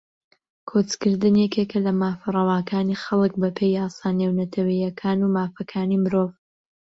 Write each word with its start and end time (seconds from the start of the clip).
کۆچکردن 0.69 1.35
یەکێکە 1.43 1.79
لە 1.85 1.91
مافە 2.01 2.27
ڕەواکانی 2.35 3.01
خەڵک 3.03 3.33
بەپێی 3.43 3.75
یاسا 3.79 4.07
نێونەتەوەییەکان 4.19 5.17
و 5.21 5.33
مافەکانی 5.35 6.01
مرۆڤ 6.03 6.29